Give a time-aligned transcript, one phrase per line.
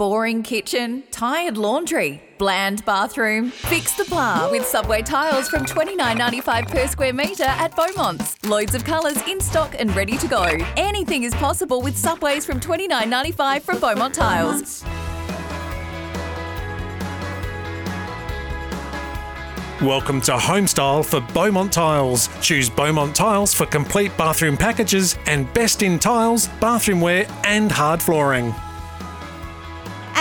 [0.00, 3.50] Boring kitchen, tired laundry, bland bathroom.
[3.50, 8.42] Fix the pla with Subway tiles from $29.95 per square metre at Beaumont's.
[8.42, 10.56] Loads of colours in stock and ready to go.
[10.78, 14.82] Anything is possible with Subways from $29.95 from Beaumont Tiles.
[19.82, 22.30] Welcome to Homestyle for Beaumont Tiles.
[22.40, 28.54] Choose Beaumont Tiles for complete bathroom packages and best in tiles, bathroomware, and hard flooring.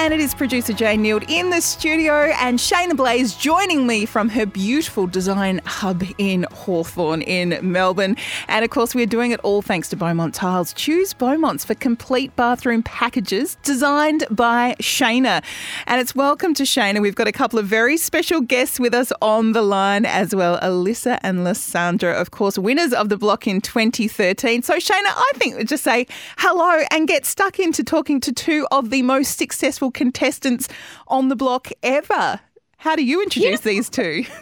[0.02, 4.29] And it is producer Jane Nield in the studio and Shaynna Blaze joining me from
[4.29, 8.15] her beautiful design hub in Hawthorn in Melbourne.
[8.47, 10.71] And of course, we're doing it all thanks to Beaumont Tiles.
[10.71, 15.43] Choose Beaumont's for complete bathroom packages designed by Shaynna.
[15.86, 17.01] And it's welcome to Shaynna.
[17.01, 20.57] We've got a couple of very special guests with us on the line as well
[20.61, 24.61] Alisa and Lysandra, of course, winners of the block in 2013.
[24.61, 28.65] So, Shaynna, I think we'll just say hello and get stuck into talking to two
[28.71, 30.68] of the most successful contestants
[31.07, 32.39] on the block ever.
[32.78, 33.72] How do you introduce yeah.
[33.72, 34.26] these two?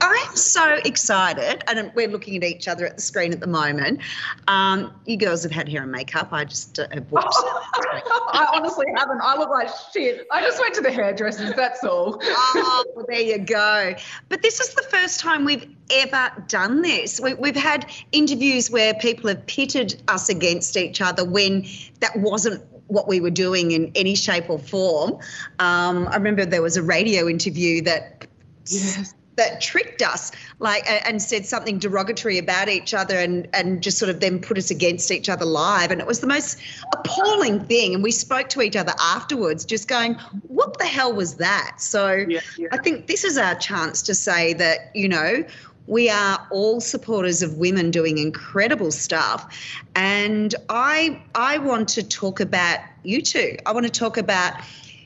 [0.00, 4.00] I'm so excited, and we're looking at each other at the screen at the moment.
[4.46, 6.28] Um, you girls have had hair and makeup.
[6.32, 7.34] I just uh, have watched.
[7.34, 9.20] I honestly haven't.
[9.20, 10.28] I look like shit.
[10.30, 11.54] I just went to the hairdressers.
[11.54, 12.20] That's all.
[12.22, 13.94] oh, well, there you go.
[14.28, 17.20] But this is the first time we've ever done this.
[17.20, 21.66] We, we've had interviews where people have pitted us against each other when
[21.98, 22.62] that wasn't
[22.94, 25.18] what we were doing in any shape or form.
[25.58, 28.26] Um, I remember there was a radio interview that.
[28.66, 29.14] Yes.
[29.36, 34.08] That tricked us, like, and said something derogatory about each other, and and just sort
[34.08, 36.60] of then put us against each other live, and it was the most
[36.92, 37.94] appalling thing.
[37.94, 40.14] And we spoke to each other afterwards, just going,
[40.46, 42.68] "What the hell was that?" So, yeah, yeah.
[42.70, 45.44] I think this is our chance to say that you know
[45.86, 49.58] we are all supporters of women doing incredible stuff.
[49.94, 53.56] And i i want to talk about you two.
[53.66, 54.54] I want to talk about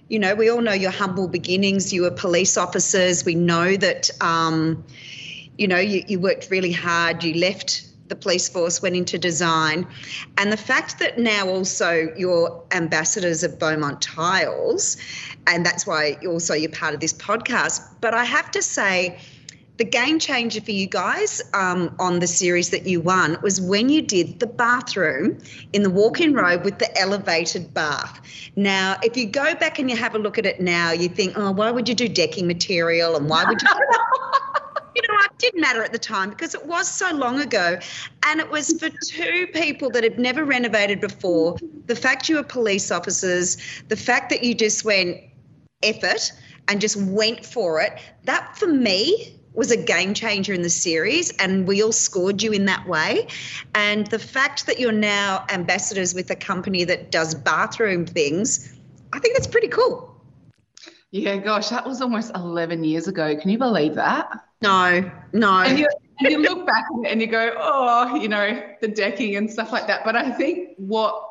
[0.09, 1.93] you know we all know your humble beginnings.
[1.93, 3.25] You were police officers.
[3.25, 4.85] We know that um,
[5.57, 7.25] you know you, you worked really hard.
[7.25, 9.87] You left the police force went into design.
[10.39, 14.97] And the fact that now also you're ambassadors of beaumont tiles
[15.47, 17.83] and that's why also you're part of this podcast.
[18.01, 19.19] But i have to say
[19.79, 23.89] the game changer for you guys um, on the series that you won was when
[23.89, 25.39] you did the bathroom
[25.73, 28.21] in the walk-in robe with the elevated bath.
[28.57, 31.35] Now, if you go back and you have a look at it now, you think,
[31.37, 33.69] oh, why would you do decking material and why would you?
[34.97, 37.79] you know, it didn't matter at the time because it was so long ago.
[38.27, 41.57] And it was for two people that had never renovated before.
[41.87, 43.57] The fact you were police officers,
[43.87, 45.19] the fact that you just went
[45.85, 46.33] effort
[46.67, 51.31] and just went for it, that for me was a game changer in the series,
[51.39, 53.27] and we all scored you in that way.
[53.75, 58.73] And the fact that you're now ambassadors with a company that does bathroom things,
[59.13, 60.15] I think that's pretty cool.
[61.11, 63.35] Yeah, gosh, that was almost 11 years ago.
[63.37, 64.31] Can you believe that?
[64.61, 65.53] No, no.
[65.61, 65.89] And you,
[66.21, 69.87] and you look back and you go, oh, you know, the decking and stuff like
[69.87, 70.05] that.
[70.05, 71.25] But I think what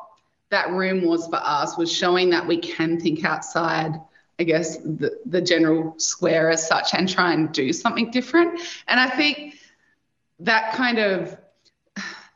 [0.50, 3.92] that room was for us was showing that we can think outside
[4.38, 8.60] I guess, the, the general square as such and try and do something different.
[8.86, 9.56] And I think
[10.40, 11.36] that kind of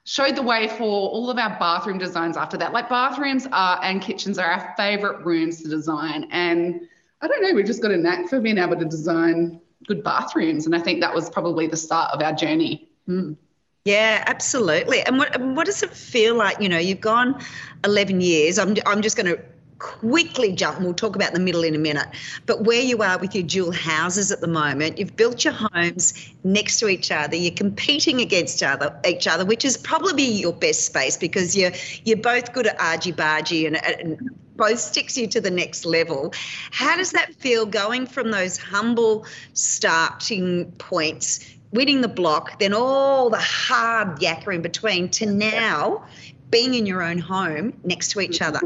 [0.05, 2.73] showed the way for all of our bathroom designs after that.
[2.73, 6.27] Like bathrooms are and kitchens are our favorite rooms to design.
[6.31, 6.81] And
[7.21, 10.67] I don't know, we've just got a knack for being able to design good bathrooms.
[10.67, 12.89] And I think that was probably the start of our journey.
[13.09, 13.37] Mm.
[13.85, 15.03] Yeah, absolutely.
[15.03, 16.61] And what what does it feel like?
[16.61, 17.43] You know, you've gone
[17.85, 18.59] 11 years.
[18.59, 19.43] I'm I'm just going to
[19.83, 22.07] quickly jump, and we'll talk about the middle in a minute,
[22.47, 26.15] but where you are with your dual houses at the moment, you've built your homes
[26.45, 30.87] next to each other, you're competing against other, each other, which is probably your best
[30.87, 31.73] space because you're
[32.05, 36.33] you're both good at argy bargy and, and both sticks you to the next level.
[36.71, 43.31] How does that feel going from those humble starting points, winning the block, then all
[43.31, 46.05] the hard yakker in between to now
[46.51, 48.61] being in your own home next to each other?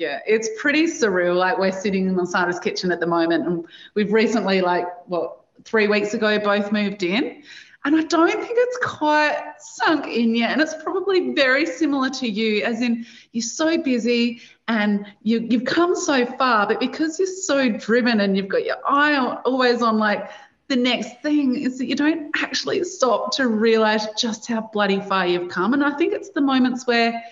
[0.00, 1.36] Yeah, it's pretty surreal.
[1.36, 5.88] Like we're sitting in Lysandra's kitchen at the moment, and we've recently, like, what, three
[5.88, 7.42] weeks ago, both moved in.
[7.84, 10.52] And I don't think it's quite sunk in yet.
[10.52, 15.66] And it's probably very similar to you, as in you're so busy and you, you've
[15.66, 19.98] come so far, but because you're so driven and you've got your eye always on
[19.98, 20.30] like
[20.68, 25.26] the next thing, is that you don't actually stop to realize just how bloody far
[25.26, 25.74] you've come.
[25.74, 27.22] And I think it's the moments where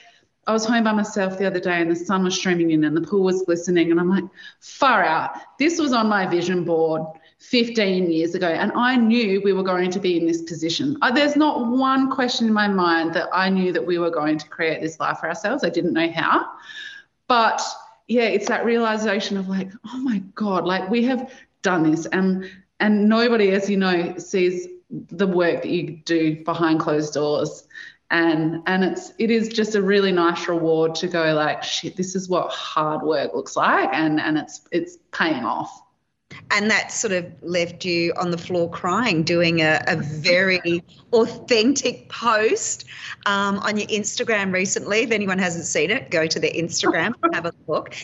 [0.49, 2.97] I was home by myself the other day and the sun was streaming in and
[2.97, 3.91] the pool was glistening.
[3.91, 4.25] And I'm like,
[4.61, 5.37] far out.
[5.59, 7.03] This was on my vision board
[7.39, 8.49] 15 years ago.
[8.49, 10.97] And I knew we were going to be in this position.
[11.15, 14.49] There's not one question in my mind that I knew that we were going to
[14.49, 15.65] create this life for ourselves.
[15.65, 16.47] I didn't know how.
[17.29, 17.63] But
[18.07, 21.31] yeah, it's that realization of like, oh my God, like we have
[21.61, 22.51] done this and
[22.81, 27.65] and nobody, as you know, sees the work that you do behind closed doors.
[28.11, 32.15] And and it's it is just a really nice reward to go like, shit, this
[32.15, 35.83] is what hard work looks like and and it's it's paying off
[36.51, 40.83] and that sort of left you on the floor crying, doing a, a very
[41.13, 42.85] authentic post
[43.27, 45.01] um, on your Instagram recently.
[45.01, 47.95] If anyone hasn't seen it, go to their Instagram, and have a look.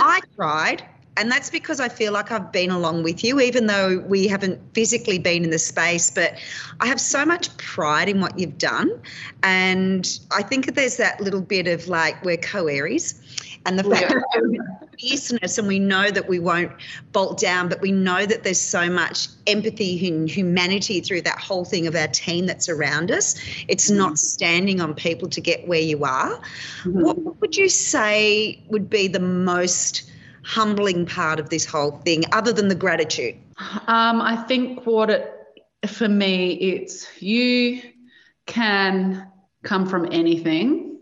[0.00, 0.84] I cried.
[1.16, 4.60] And that's because I feel like I've been along with you, even though we haven't
[4.74, 6.10] physically been in the space.
[6.10, 6.34] But
[6.80, 8.90] I have so much pride in what you've done.
[9.42, 13.20] And I think there's that little bit of like, we're co Aries
[13.66, 16.70] and the fact that fierceness and we know that we won't
[17.12, 21.64] bolt down but we know that there's so much empathy and humanity through that whole
[21.64, 23.34] thing of our team that's around us
[23.68, 23.98] it's mm-hmm.
[23.98, 26.36] not standing on people to get where you are
[26.82, 27.02] mm-hmm.
[27.02, 30.10] what would you say would be the most
[30.44, 33.34] humbling part of this whole thing other than the gratitude
[33.86, 35.30] um, i think what it
[35.86, 37.80] for me it's you
[38.46, 39.30] can
[39.62, 40.94] come from anything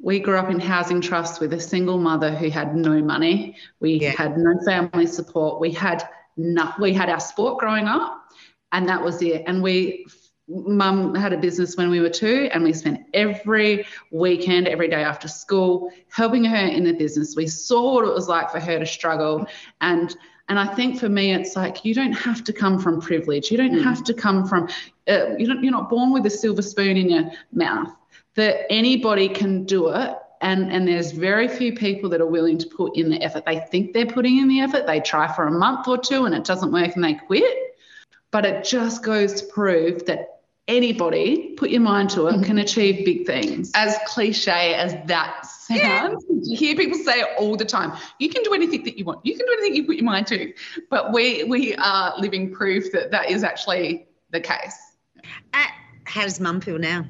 [0.00, 3.56] we grew up in housing trusts with a single mother who had no money.
[3.80, 4.10] We yeah.
[4.10, 5.60] had no family support.
[5.60, 8.22] We had no, we had our sport growing up,
[8.70, 9.42] and that was it.
[9.46, 10.06] And we,
[10.48, 15.02] mum had a business when we were two, and we spent every weekend, every day
[15.02, 17.36] after school, helping her in the business.
[17.36, 19.46] We saw what it was like for her to struggle,
[19.80, 20.14] and
[20.48, 23.50] and I think for me, it's like you don't have to come from privilege.
[23.50, 23.84] You don't mm.
[23.84, 24.68] have to come from,
[25.06, 27.94] uh, you don't, you're not born with a silver spoon in your mouth
[28.34, 32.66] that anybody can do it and and there's very few people that are willing to
[32.68, 35.50] put in the effort they think they're putting in the effort they try for a
[35.50, 37.76] month or two and it doesn't work and they quit
[38.30, 40.37] but it just goes to prove that
[40.68, 42.58] anybody put your mind to it can mm-hmm.
[42.58, 46.40] achieve big things as cliche as that sounds yeah.
[46.42, 49.18] you hear people say it all the time you can do anything that you want
[49.24, 50.52] you can do anything you put your mind to
[50.90, 54.76] but we we are living proof that that is actually the case
[55.54, 55.64] uh,
[56.04, 57.04] how does mum feel now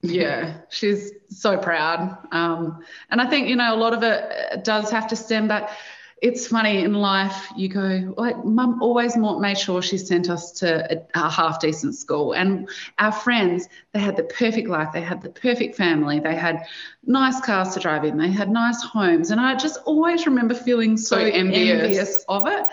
[0.00, 2.18] yeah, she's so proud.
[2.30, 5.70] Um, and I think, you know, a lot of it does have to stem back.
[6.20, 10.92] It's funny in life, you go, like, mum always made sure she sent us to
[10.92, 12.32] a, a half decent school.
[12.32, 12.68] And
[12.98, 16.66] our friends, they had the perfect life, they had the perfect family, they had
[17.04, 19.30] nice cars to drive in, they had nice homes.
[19.30, 21.82] And I just always remember feeling so, so envious.
[21.82, 22.66] envious of it.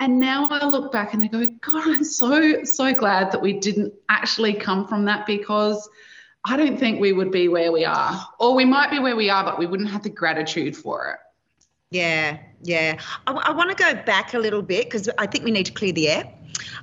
[0.00, 3.52] And now I look back and I go, God, I'm so, so glad that we
[3.54, 5.88] didn't actually come from that because
[6.44, 8.28] I don't think we would be where we are.
[8.38, 11.18] Or we might be where we are, but we wouldn't have the gratitude for it.
[11.90, 12.98] Yeah, yeah.
[13.26, 15.72] I, I want to go back a little bit because I think we need to
[15.72, 16.32] clear the air.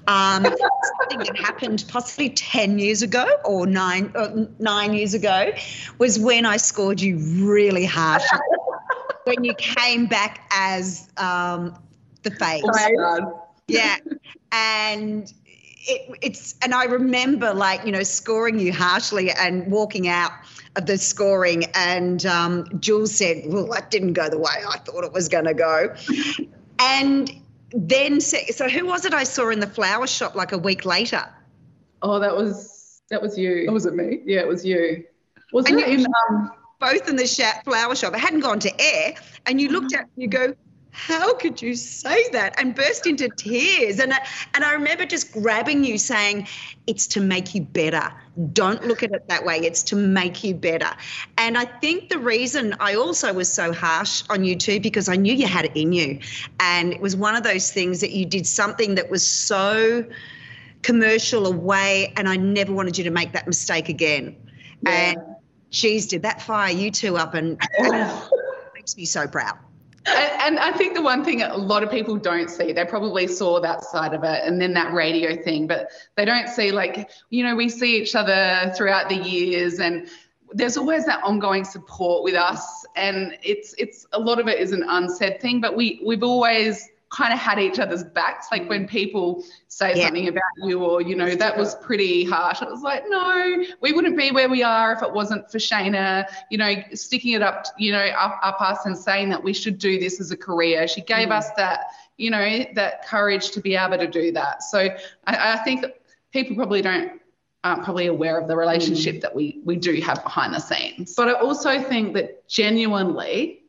[0.07, 0.43] Um,
[0.99, 5.51] something that happened possibly 10 years ago or nine, uh, nine years ago
[5.97, 8.23] was when I scored you really harsh.
[9.25, 11.77] when you came back as um,
[12.23, 12.63] the face.
[13.67, 13.97] Yeah.
[14.51, 15.31] And
[15.87, 20.31] it, it's and I remember like you know scoring you harshly and walking out
[20.75, 25.13] the scoring, and um, Jules said, "Well, that didn't go the way I thought it
[25.13, 25.95] was going to go,"
[26.79, 27.31] and
[27.71, 31.23] then so who was it I saw in the flower shop like a week later?
[32.01, 33.67] Oh, that was that was you.
[33.69, 34.21] Oh, was it me?
[34.25, 35.05] Yeah, it was you.
[35.53, 37.25] Was and it in um, both in the
[37.63, 38.13] flower shop?
[38.13, 40.53] It hadn't gone to air, and you looked at you go,
[40.95, 45.33] how could you say that and burst into tears and I, and I remember just
[45.33, 46.47] grabbing you saying
[46.87, 48.13] it's to make you better
[48.51, 49.57] don't look at it that way.
[49.59, 50.89] It's to make you better.
[51.37, 55.15] And I think the reason I also was so harsh on you too because I
[55.15, 56.19] knew you had it in you.
[56.59, 60.05] And it was one of those things that you did something that was so
[60.81, 64.35] commercial away and I never wanted you to make that mistake again.
[64.81, 64.91] Yeah.
[64.91, 65.17] and
[65.71, 68.21] geez did that fire you two up and, and
[68.75, 69.57] makes me so proud
[70.07, 73.59] and, I think the one thing a lot of people don't see, they probably saw
[73.61, 77.43] that side of it and then that radio thing, but they don't see, like, you
[77.43, 80.07] know, we see each other throughout the years and
[80.51, 82.85] there's always that ongoing support with us.
[82.95, 86.87] And it's, it's a lot of it is an unsaid thing, but we, we've always
[87.15, 88.47] kind of had each other's backs.
[88.51, 90.05] Like when people say yeah.
[90.05, 92.61] something about you, or you know, that was pretty harsh.
[92.61, 96.25] It was like, no, we wouldn't be where we are if it wasn't for Shaynna,
[96.51, 99.77] you know, sticking it up, you know, up, up us and saying that we should
[99.77, 100.87] do this as a career.
[100.87, 101.37] She gave mm.
[101.37, 101.85] us that,
[102.17, 104.63] you know, that courage to be able to do that.
[104.63, 105.85] So I, I think
[106.33, 107.21] people probably don't
[107.63, 109.21] aren't probably aware of the relationship mm.
[109.21, 111.15] that we we do have behind the scenes.
[111.15, 113.61] But I also think that genuinely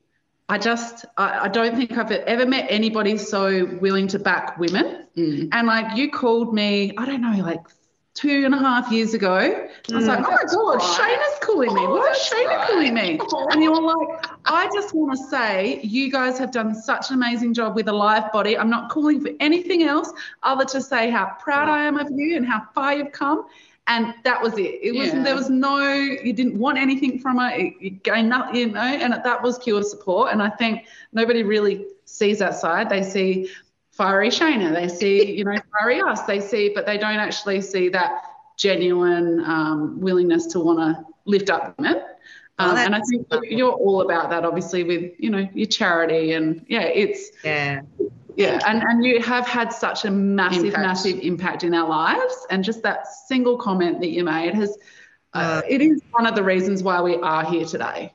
[0.48, 5.06] I just I, I, don't think I've ever met anybody so willing to back women.
[5.16, 5.48] Mm.
[5.52, 7.60] And like you called me, I don't know, like
[8.16, 9.36] two and a half years ago.
[9.36, 11.86] I was like, oh my God, Shaynna's calling me.
[11.86, 13.20] Why is Shaynna calling me?
[13.50, 17.16] And you were like, I just want to say, you guys have done such an
[17.16, 18.56] amazing job with Alive Body.
[18.56, 20.10] I'm not calling for anything else
[20.42, 23.46] other to say how proud I am of you and how far you've come.
[23.88, 24.80] And that was it.
[24.82, 25.22] It was Yeah.
[25.22, 27.74] there was no you didn't want anything from it.
[27.80, 30.32] You gained nothing, you know, and that was pure support.
[30.32, 32.88] And I think nobody really sees that side.
[32.88, 33.48] They see
[33.92, 36.22] fiery Shaynna, They see, you know, fiery us.
[36.22, 38.10] They see, but they don't actually see that
[38.56, 42.02] genuine um, willingness to want to lift up women.
[42.58, 46.32] Oh, Um, and I think you're all about that, obviously, with you know your charity
[46.32, 47.82] and yeah, it's Yeah.
[48.36, 50.82] Yeah, and and you have had such a massive, Impact.
[50.82, 54.70] massive impact in our lives, and just that single comment that you made has.
[55.34, 58.10] Uh, Uh, it is one of the reasons why we are here today.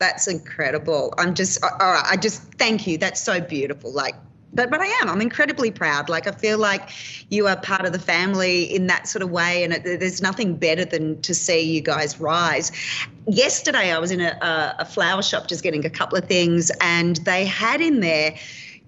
[0.00, 1.14] That's incredible.
[1.16, 2.04] I'm just, all right.
[2.04, 2.98] I just thank you.
[2.98, 3.92] That's so beautiful.
[3.92, 4.16] Like,
[4.52, 5.08] but, but I am.
[5.08, 6.08] I'm incredibly proud.
[6.08, 6.90] Like, I feel like
[7.30, 9.62] you are part of the family in that sort of way.
[9.62, 12.72] And it, there's nothing better than to see you guys rise.
[13.28, 16.72] Yesterday, I was in a, a, a flower shop just getting a couple of things,
[16.80, 18.34] and they had in there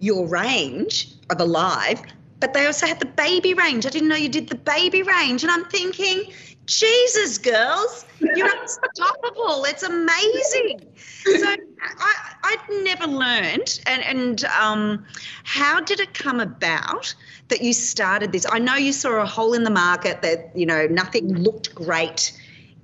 [0.01, 2.03] your range of Alive,
[2.41, 3.87] but they also had the baby range.
[3.87, 5.43] I didn't know you did the baby range.
[5.43, 6.33] And I'm thinking,
[6.67, 9.65] Jesus, girls, you're unstoppable.
[9.65, 10.81] It's amazing.
[10.97, 13.81] So I, I'd never learned.
[13.87, 15.07] And, and um,
[15.45, 17.15] how did it come about
[17.49, 18.47] that you started this?
[18.51, 22.33] I know you saw a hole in the market that, you know, nothing looked great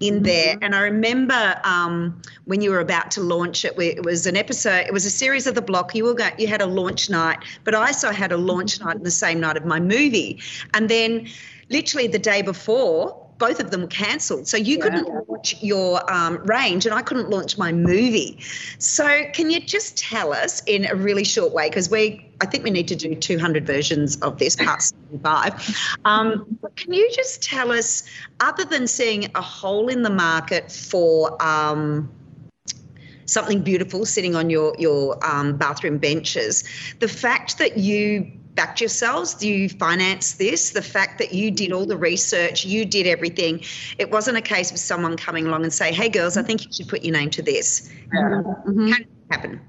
[0.00, 0.56] in there.
[0.62, 4.86] And I remember um, when you were about to launch it, it was an episode,
[4.86, 5.94] it was a series of the block.
[5.94, 8.96] You were going, you had a launch night, but I also had a launch night
[8.96, 10.42] on the same night of my movie.
[10.74, 11.28] And then
[11.68, 14.46] literally the day before, both of them were cancelled.
[14.46, 18.38] So you couldn't launch your um, range and I couldn't launch my movie.
[18.78, 22.62] So can you just tell us in a really short way, because we, I think
[22.62, 25.96] we need to do 200 versions of this, part 75.
[26.04, 28.04] Um, can you just tell us,
[28.38, 32.10] other than seeing a hole in the market for um,
[33.24, 36.64] something beautiful sitting on your your um, bathroom benches.
[36.98, 41.72] The fact that you backed yourselves, Do you financed this, the fact that you did
[41.72, 43.62] all the research, you did everything.
[43.98, 46.72] It wasn't a case of someone coming along and say, "Hey, girls, I think you
[46.72, 48.92] should put your name to this." Mhm.
[48.94, 49.60] Can happen.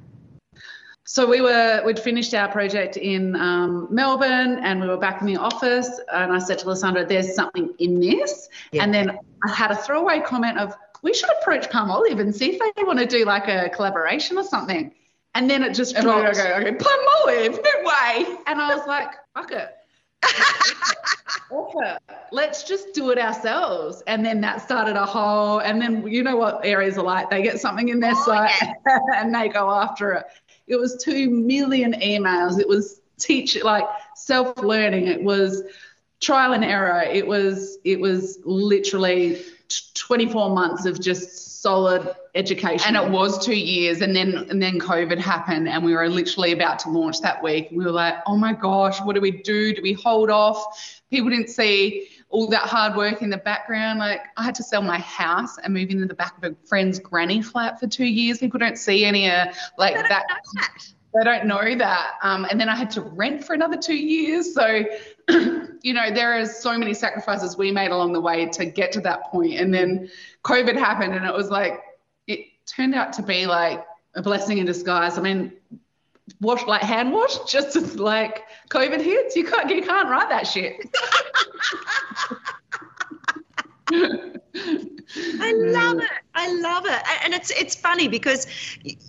[1.04, 5.28] So we were we'd finished our project in um, Melbourne, and we were back in
[5.28, 5.90] the office.
[6.14, 8.84] And I said to Lysandra, "There's something in this." Yeah.
[8.84, 12.76] And then I had a throwaway comment of, "We should approach Palmolive and see if
[12.76, 14.94] they want to do like a collaboration or something."
[15.34, 16.36] And then it just And dropped.
[16.36, 18.26] go, okay, Olive, no way.
[18.48, 19.70] And I was like, "Fuck it."
[22.32, 24.02] Let's just do it ourselves.
[24.08, 27.30] And then that started a whole, and then you know what Aries are like.
[27.30, 28.74] They get something in their Oh, site yeah.
[29.16, 30.26] and they go after it.
[30.68, 32.60] It was two million emails.
[32.60, 33.84] It was teach like
[34.16, 35.08] self-learning.
[35.08, 35.64] It was
[36.22, 37.02] trial and error.
[37.02, 42.96] It was it was literally t- 24 months of just solid education.
[42.96, 46.54] And it was two years, and then and then COVID happened, and we were literally
[46.54, 47.68] about to launch that week.
[47.72, 49.74] We were like, oh my gosh, what do we do?
[49.74, 51.02] Do we hold off?
[51.12, 54.00] People didn't see all that hard work in the background.
[54.00, 56.98] Like I had to sell my house and move into the back of a friend's
[56.98, 58.40] granny flat for two years.
[58.40, 60.26] People don't see any uh, like I that.
[61.14, 62.12] They don't know that.
[62.22, 64.54] Um, and then I had to rent for another two years.
[64.54, 64.86] So,
[65.30, 69.02] you know, there is so many sacrifices we made along the way to get to
[69.02, 69.56] that point.
[69.56, 70.10] And then
[70.44, 71.82] COVID happened, and it was like
[72.28, 75.18] it turned out to be like a blessing in disguise.
[75.18, 75.52] I mean,
[76.40, 80.48] wash like hand wash, just as like COVID hits, you can't you can't write that
[80.48, 80.78] shit.
[83.94, 86.21] I love it.
[86.42, 87.02] I love it.
[87.24, 88.48] And it's it's funny because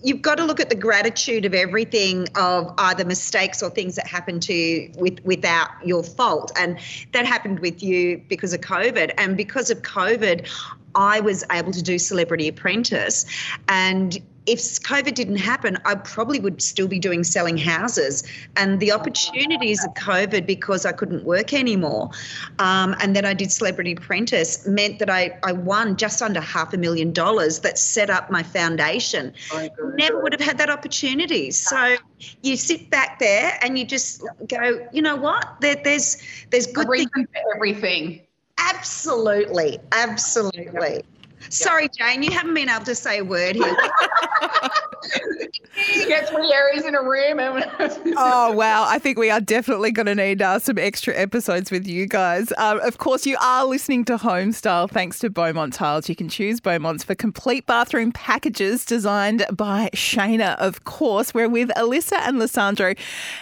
[0.03, 4.07] you've got to look at the gratitude of everything of either mistakes or things that
[4.07, 6.53] happen to you with without your fault.
[6.57, 6.79] And
[7.13, 9.13] that happened with you because of COVID.
[9.17, 10.47] And because of COVID,
[10.95, 13.25] I was able to do Celebrity Apprentice.
[13.67, 18.25] And if COVID didn't happen, I probably would still be doing selling houses.
[18.57, 22.11] And the opportunities of COVID, because I couldn't work anymore,
[22.59, 26.73] um, and then I did Celebrity Apprentice, meant that I, I won just under half
[26.73, 29.33] a million dollars that set up my foundation.
[29.95, 31.51] Never would have had that opportunity.
[31.51, 31.97] So
[32.43, 35.57] you sit back there and you just go, you know what?
[35.61, 37.29] There, there's there's good things.
[37.55, 38.23] everything.
[38.59, 41.03] Absolutely, absolutely.
[41.51, 43.77] Sorry, Jane, you haven't been able to say a word here.
[45.95, 47.39] you get three areas in a room.
[48.17, 48.85] Oh, wow.
[48.87, 52.53] I think we are definitely going to need uh, some extra episodes with you guys.
[52.59, 56.09] Um, of course, you are listening to Homestyle thanks to Beaumont Tiles.
[56.09, 61.33] You can choose Beaumont's for complete bathroom packages designed by Shaynna, of course.
[61.35, 62.95] We're with Alisa and Lysandra.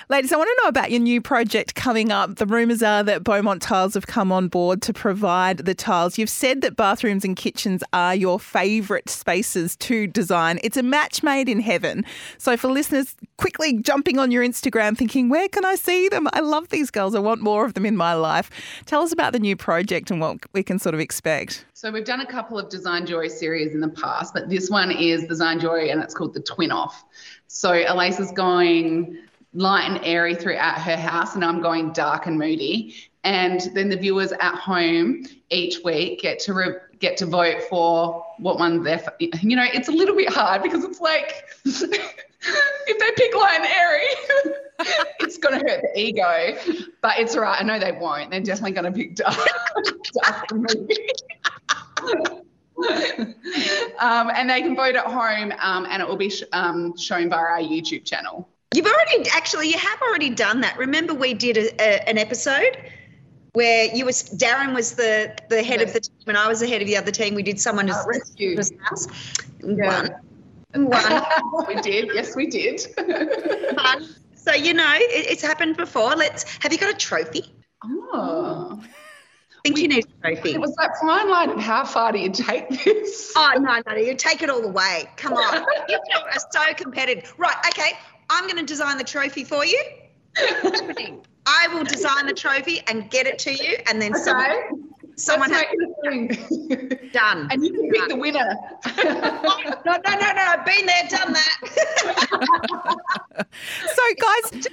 [0.09, 2.37] Ladies, I want to know about your new project coming up.
[2.37, 6.18] The rumours are that Beaumont Tiles have come on board to provide the tiles.
[6.18, 10.61] You've said that bathrooms and kitchens are your favourite spaces to design.
[10.62, 12.04] It's a match made in heaven.
[12.38, 16.28] So, for listeners quickly jumping on your Instagram thinking, where can I see them?
[16.32, 17.14] I love these girls.
[17.14, 18.50] I want more of them in my life.
[18.87, 21.64] Tell us about the new project and what we can sort of expect.
[21.75, 24.90] So, we've done a couple of Design Joy series in the past, but this one
[24.90, 27.04] is Design Joy and it's called the Twin Off.
[27.46, 29.18] So, Elise is going
[29.52, 32.94] light and airy throughout her house, and I'm going dark and moody.
[33.25, 38.25] And then the viewers at home each week get to re- get to vote for
[38.38, 39.02] what one they're.
[39.19, 44.07] You know, it's a little bit hard because it's like if they pick and airy,
[45.21, 46.57] it's going to hurt the ego.
[47.00, 47.61] But it's all right.
[47.61, 48.30] I know they won't.
[48.30, 49.37] They're definitely going to pick dark,
[50.23, 50.52] dark
[53.99, 57.28] um, and they can vote at home, um, and it will be sh- um, shown
[57.28, 58.49] via our YouTube channel.
[58.75, 60.78] You've already actually you have already done that.
[60.78, 62.78] Remember we did a, a, an episode
[63.52, 65.88] where you was Darren was the the head yes.
[65.88, 67.35] of the team and I was the head of the other team.
[67.35, 69.07] We did someone uh, rescue house.
[69.62, 70.09] Yeah.
[70.73, 70.87] One.
[70.87, 71.23] One.
[71.69, 72.11] we did.
[72.14, 72.80] Yes, we did.
[74.42, 76.16] So you know it, it's happened before.
[76.16, 76.45] Let's.
[76.62, 77.52] Have you got a trophy?
[77.85, 78.80] Oh.
[78.83, 80.54] I think we, you need a trophy.
[80.54, 83.35] It was that fine line how far do you take this?
[83.37, 85.11] Oh no, no, you take it all the way.
[85.16, 87.35] Come on, you are so competitive.
[87.37, 87.92] Right, okay.
[88.30, 89.83] I'm going to design the trophy for you.
[91.50, 94.23] I will design the trophy and get it to you, and then okay.
[94.23, 95.64] someone, someone has
[97.12, 97.49] done.
[97.50, 98.54] And you can pick the winner.
[98.97, 99.02] no,
[99.85, 100.42] no, no, no.
[100.47, 101.57] I've been there, done that.
[103.95, 104.69] so, guys,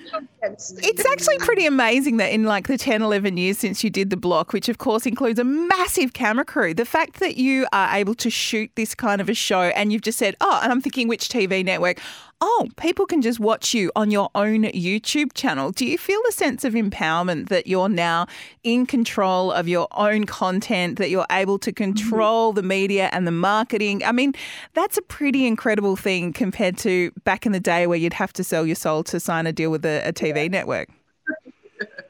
[0.83, 4.17] it's actually pretty amazing that in like the 10, 11 years since you did the
[4.17, 8.13] block, which of course includes a massive camera crew, the fact that you are able
[8.15, 11.07] to shoot this kind of a show and you've just said, oh, and I'm thinking
[11.07, 11.99] which TV network?
[12.39, 15.71] Oh, people can just watch you on your own YouTube channel.
[15.71, 18.27] Do you feel a sense of empowerment that you're now
[18.63, 21.83] in control of your own content, that you're able to mm-hmm.
[21.83, 24.03] control the media and the marketing?
[24.03, 24.33] I mean,
[24.73, 28.43] that's a pretty incredible thing compared to back in the day where you'd have to
[28.43, 30.47] sell your soul to sign a deal with a, a TV yeah.
[30.47, 30.89] network.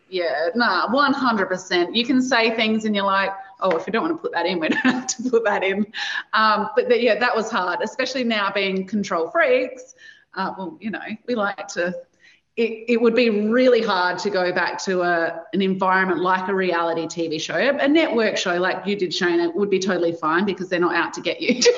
[0.09, 1.93] Yeah, nah, 100%.
[1.93, 4.45] You can say things and you're like, oh, if you don't want to put that
[4.45, 5.85] in, we don't have to put that in.
[6.31, 9.95] Um, but the, yeah, that was hard, especially now being control freaks
[10.37, 11.93] uh, well, you know, we like to.
[12.55, 16.55] It, it would be really hard to go back to a, an environment like a
[16.55, 20.67] reality TV show, a network show like you did, Shaynna, would be totally fine because
[20.67, 21.61] they're not out to get you.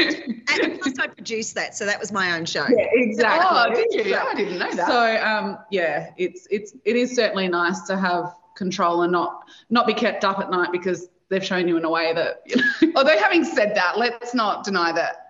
[0.00, 2.66] and plus, I produced that, so that was my own show.
[2.68, 3.46] Yeah, exactly.
[3.48, 4.10] Oh, did you?
[4.10, 4.88] Yeah, I didn't know that.
[4.88, 9.86] So, um, yeah, it's it's it is certainly nice to have control and not not
[9.86, 12.42] be kept up at night because they've shown you in a way that.
[12.46, 12.92] You know.
[12.96, 15.23] Although, having said that, let's not deny that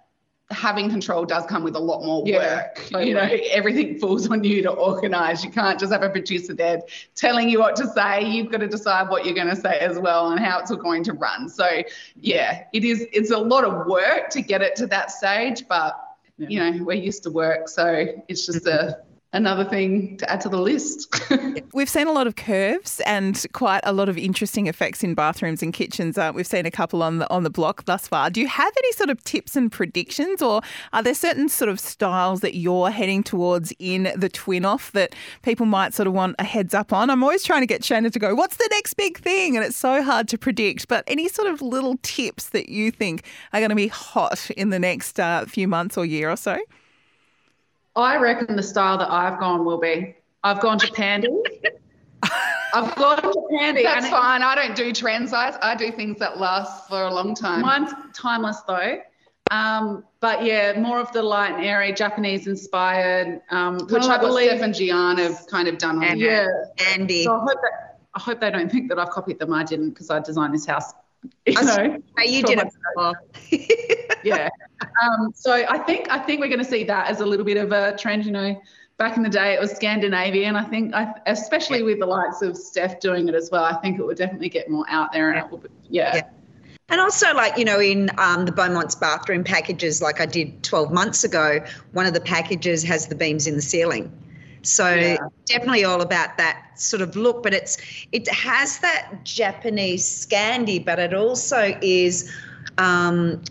[0.50, 2.76] having control does come with a lot more yeah, work.
[2.76, 3.08] Totally.
[3.08, 5.42] You know, everything falls on you to organize.
[5.42, 6.82] You can't just have a producer there
[7.14, 8.24] telling you what to say.
[8.24, 10.76] You've got to decide what you're going to say as well and how it's all
[10.76, 11.48] going to run.
[11.48, 11.66] So
[12.20, 15.98] yeah, it is it's a lot of work to get it to that stage, but
[16.36, 16.48] yeah.
[16.48, 18.98] you know, we're used to work, so it's just a
[19.34, 21.14] another thing to add to the list.
[21.74, 25.62] we've seen a lot of curves and quite a lot of interesting effects in bathrooms
[25.62, 26.16] and kitchens.
[26.16, 28.30] Uh, we've seen a couple on the on the block thus far.
[28.30, 31.78] Do you have any sort of tips and predictions, or are there certain sort of
[31.78, 36.36] styles that you're heading towards in the twin off that people might sort of want
[36.38, 37.10] a heads up on?
[37.10, 39.76] I'm always trying to get Shaynna to go, "What's the next big thing?" and it's
[39.76, 40.88] so hard to predict.
[40.88, 44.70] But any sort of little tips that you think are going to be hot in
[44.70, 46.58] the next uh, few months or year or so?
[47.96, 51.28] I reckon the style that I've gone will be I've gone to Pandy.
[52.74, 53.82] I've gone to Pandy.
[53.82, 54.42] That's fine.
[54.42, 55.54] I don't do trend size.
[55.62, 57.62] I do things that last for a long time.
[57.62, 59.00] Mine's timeless though.
[59.50, 64.48] Um, but yeah, more of the light and airy, Japanese inspired, um, which I believe
[64.48, 66.48] Steph and Gian have kind of done on Yeah,
[66.92, 67.24] Andy.
[67.24, 69.52] So I hope that I hope they don't think that I've copied them.
[69.52, 70.92] I didn't because I designed this house.
[71.46, 74.18] You know, you did it.
[74.24, 74.48] yeah.
[75.02, 77.58] Um, so I think I think we're going to see that as a little bit
[77.58, 78.24] of a trend.
[78.24, 78.60] You know,
[78.96, 80.56] back in the day it was Scandinavian.
[80.56, 83.98] I think, I, especially with the likes of Steph doing it as well, I think
[83.98, 86.16] it would definitely get more out there, and it will, be, yeah.
[86.16, 86.22] yeah.
[86.88, 90.92] And also, like, you know, in um, the Beaumont's bathroom packages, like I did 12
[90.92, 94.12] months ago, one of the packages has the beams in the ceiling.
[94.64, 95.16] So yeah.
[95.46, 97.76] definitely all about that sort of look, but it's
[98.12, 102.32] it has that Japanese Scandi, but it also is
[102.78, 103.42] um,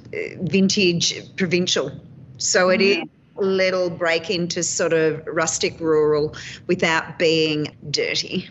[0.41, 1.91] vintage provincial.
[2.38, 3.04] So it is
[3.38, 6.36] a little break into sort of rustic rural
[6.67, 8.49] without being dirty.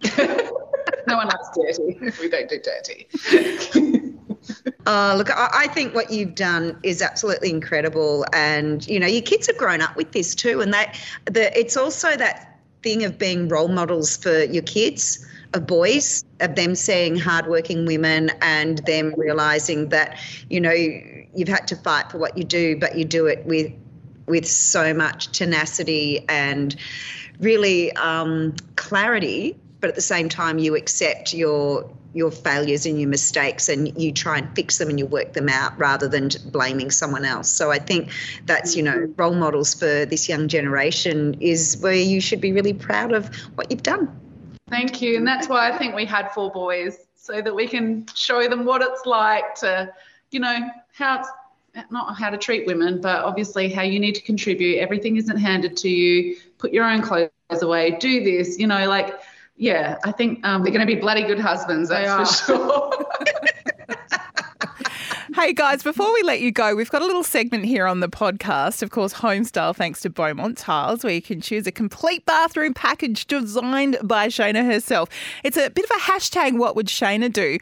[0.18, 1.98] no one likes dirty.
[2.20, 3.94] We don't do dirty.
[4.86, 9.22] Uh, look, I, I think what you've done is absolutely incredible, and you know your
[9.22, 13.18] kids have grown up with this too, and that the it's also that thing of
[13.18, 19.14] being role models for your kids of boys of them seeing hardworking women and them
[19.16, 20.18] realizing that
[20.50, 23.72] you know you've had to fight for what you do, but you do it with
[24.26, 26.76] with so much tenacity and
[27.40, 29.56] really um, clarity.
[29.80, 34.12] But at the same time, you accept your your failures and your mistakes and you
[34.12, 37.48] try and fix them and you work them out rather than blaming someone else.
[37.48, 38.10] So I think
[38.44, 39.12] that's, you know, mm-hmm.
[39.16, 43.70] role models for this young generation is where you should be really proud of what
[43.70, 44.08] you've done.
[44.68, 45.16] Thank you.
[45.16, 48.64] And that's why I think we had four boys so that we can show them
[48.64, 49.92] what it's like to,
[50.32, 50.58] you know,
[50.92, 51.28] how it's
[51.90, 54.78] not how to treat women, but obviously how you need to contribute.
[54.78, 56.36] Everything isn't handed to you.
[56.58, 57.92] Put your own clothes away.
[58.00, 58.58] Do this.
[58.58, 59.20] You know, like
[59.58, 61.90] yeah, I think um, they're going to be bloody good husbands.
[61.90, 63.06] That's for sure.
[65.34, 68.08] Hey guys, before we let you go, we've got a little segment here on the
[68.08, 68.82] podcast.
[68.82, 73.24] Of course, Homestyle, thanks to Beaumont Tiles, where you can choose a complete bathroom package
[73.26, 75.08] designed by Shaynna herself.
[75.44, 77.58] It's a bit of a hashtag, what would Shaynna do?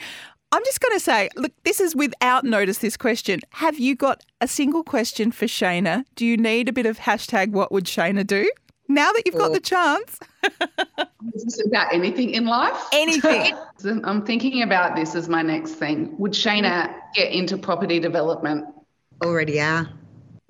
[0.52, 3.40] I'm just going to say, look, this is without notice, this question.
[3.50, 6.04] Have you got a single question for Shaynna?
[6.14, 8.48] Do you need a bit of hashtag, what would Shaynna do?
[8.88, 10.18] Now that you've got the chance.
[11.34, 12.80] Is this about anything in life?
[12.92, 13.54] Anything.
[14.04, 16.16] I'm thinking about this as my next thing.
[16.18, 18.66] Would Shaynna get into property development?
[19.24, 19.88] Already are.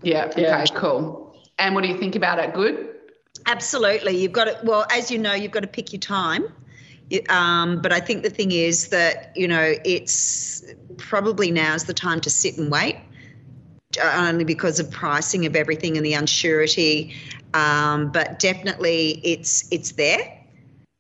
[0.02, 0.26] Yeah.
[0.26, 0.64] Okay.
[0.74, 1.34] Cool.
[1.58, 2.52] And what do you think about it?
[2.52, 2.94] Good.
[3.46, 4.16] Absolutely.
[4.16, 6.52] You've got to, well, as you know, you've got to pick your time.
[7.28, 10.64] Um, but I think the thing is that, you know, it's
[10.96, 12.96] probably now is the time to sit and wait
[13.98, 17.14] only because of pricing of everything and the unsurety.
[17.54, 20.32] Um, but definitely, it's it's there.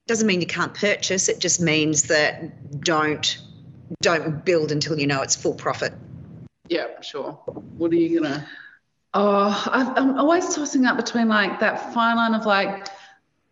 [0.06, 1.28] Doesn't mean you can't purchase.
[1.28, 3.38] It just means that don't
[4.02, 5.92] don't build until you know it's full profit.
[6.68, 7.32] Yeah, sure.
[7.76, 8.46] What are you gonna?
[9.14, 12.88] Oh, I'm always tossing up between like that fine line of like,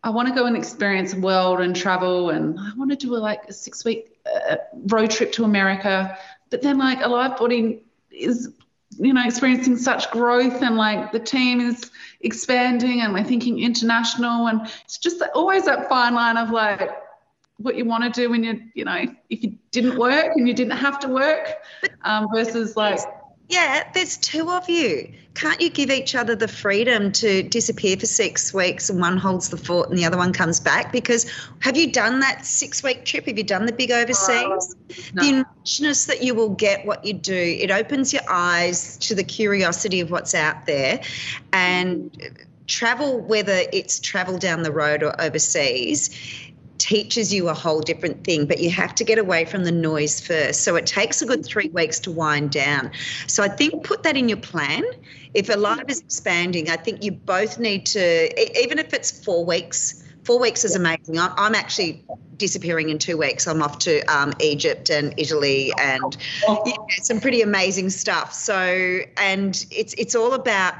[0.02, 3.14] I want to go and experience the world and travel, and I want to do
[3.14, 4.56] a, like a six week uh,
[4.88, 6.18] road trip to America.
[6.50, 8.50] But then like Alive Body is
[8.98, 14.46] you know experiencing such growth and like the team is expanding and we're thinking international
[14.46, 16.90] and it's just always that fine line of like
[17.58, 20.54] what you want to do when you you know if you didn't work and you
[20.54, 21.48] didn't have to work
[22.02, 23.00] um, versus like
[23.48, 25.12] yeah, there's two of you.
[25.34, 29.48] Can't you give each other the freedom to disappear for six weeks and one holds
[29.48, 30.92] the fort and the other one comes back?
[30.92, 33.26] Because have you done that six week trip?
[33.26, 34.76] Have you done the big overseas?
[35.12, 35.22] no.
[35.22, 39.24] The enrichness that you will get what you do, it opens your eyes to the
[39.24, 41.00] curiosity of what's out there.
[41.52, 42.16] And
[42.66, 46.10] travel, whether it's travel down the road or overseas,
[46.84, 50.20] teaches you a whole different thing, but you have to get away from the noise
[50.20, 50.64] first.
[50.64, 52.90] So it takes a good three weeks to wind down.
[53.26, 54.84] So I think put that in your plan.
[55.32, 59.46] If a Alive is expanding, I think you both need to, even if it's four
[59.46, 61.18] weeks, four weeks is amazing.
[61.18, 62.04] I'm actually
[62.36, 63.46] disappearing in two weeks.
[63.46, 66.16] I'm off to um, Egypt and Italy and
[66.46, 68.34] yeah, some pretty amazing stuff.
[68.34, 70.74] So, and it's it's all about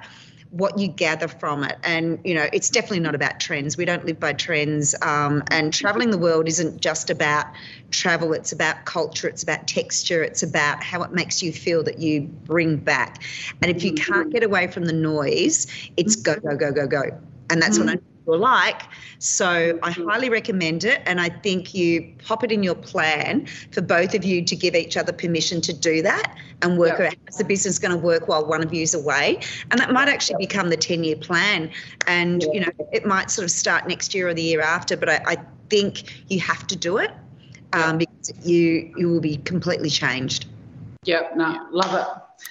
[0.54, 1.76] what you gather from it.
[1.82, 3.76] And, you know, it's definitely not about trends.
[3.76, 4.94] We don't live by trends.
[5.02, 7.46] Um, and traveling the world isn't just about
[7.90, 11.98] travel, it's about culture, it's about texture, it's about how it makes you feel that
[11.98, 13.24] you bring back.
[13.62, 17.02] And if you can't get away from the noise, it's go, go, go, go, go.
[17.50, 18.82] And that's what I people like.
[19.18, 21.02] So I highly recommend it.
[21.04, 24.74] And I think you pop it in your plan for both of you to give
[24.74, 28.26] each other permission to do that and work out how the business going to work
[28.26, 29.40] while one of you's away.
[29.70, 31.70] And that might actually become the 10 year plan.
[32.06, 35.10] And, you know, it might sort of start next year or the year after, but
[35.10, 35.36] I, I
[35.68, 37.10] think you have to do it
[37.72, 40.46] um, because you, you will be completely changed.
[41.04, 42.06] Yep, no, love it.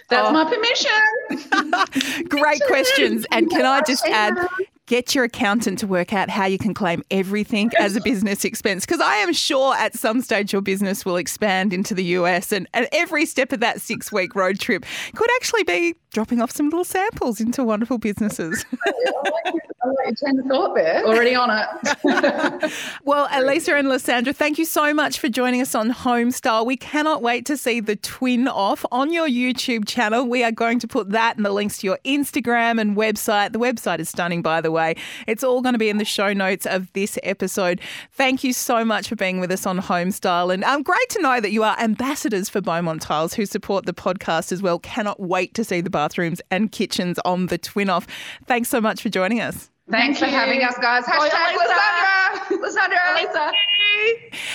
[0.09, 0.31] That's oh.
[0.31, 2.27] my permission.
[2.29, 3.25] Great questions.
[3.31, 4.37] And can I just add,
[4.87, 8.85] get your accountant to work out how you can claim everything as a business expense
[8.85, 12.67] because I am sure at some stage your business will expand into the US and,
[12.73, 16.65] and every step of that six week road trip could actually be dropping off some
[16.65, 18.65] little samples into wonderful businesses.
[18.85, 21.03] I like your train of thought there.
[21.05, 22.71] Already on it.
[23.03, 26.67] well, Alisa and Lysandra, thank you so much for joining us on Homestyle.
[26.67, 30.27] We cannot wait to see the twin off on your YouTube channel.
[30.27, 33.53] We are going to put that and the links to your Instagram and website.
[33.53, 34.95] The website is stunning, by the way away.
[35.27, 37.79] It's all going to be in the show notes of this episode.
[38.11, 40.51] Thank you so much for being with us on Homestyle.
[40.53, 43.93] And um, great to know that you are ambassadors for Beaumont Tiles who support the
[43.93, 44.79] podcast as well.
[44.79, 48.07] Cannot wait to see the bathrooms and kitchens on the Twin Off.
[48.47, 49.69] Thanks so much for joining us.
[49.91, 50.31] Thanks for you.
[50.31, 51.03] having us, guys.
[51.07, 52.61] Oh, Hashtag Lysandra.
[52.61, 52.99] Lysandra.
[53.15, 53.51] Lisa.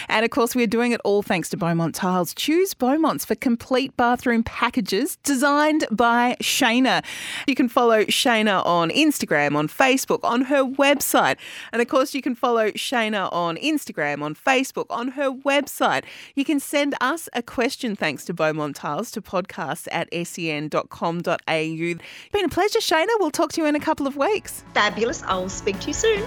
[0.09, 2.33] And of course, we're doing it all thanks to Beaumont Tiles.
[2.35, 7.05] Choose Beaumont's for complete bathroom packages designed by Shaynna.
[7.47, 11.37] You can follow Shaynna on Instagram, on Facebook, on her website.
[11.73, 16.05] And of course, you can follow Shaynna on Instagram, on Facebook, on her website.
[16.35, 21.35] You can send us a question thanks to Beaumont Tiles to podcasts at sen.com.au.
[21.47, 23.09] Been a pleasure, Shaynna.
[23.19, 24.65] We'll talk to you in a couple of weeks.
[24.73, 25.18] Fabulous.
[25.27, 26.27] I'll speak to you soon.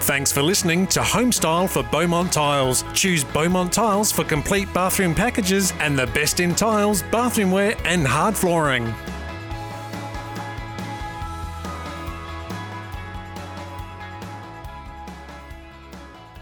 [0.00, 2.84] Thanks for listening to Homestyle for Beaumont Tiles.
[2.94, 8.36] Choose Beaumont Tiles for complete bathroom packages and the best in tiles, bathroomware, and hard
[8.36, 8.94] flooring.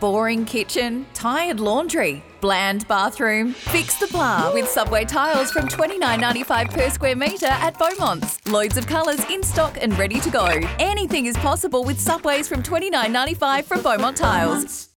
[0.04, 3.54] Boring kitchen, tired laundry, bland bathroom.
[3.54, 8.38] Fix the blah with Subway tiles from $29.95 per square metre at Beaumont's.
[8.46, 10.60] Loads of colours in stock and ready to go.
[10.78, 14.93] Anything is possible with Subways from $29.95 from Beaumont Tiles.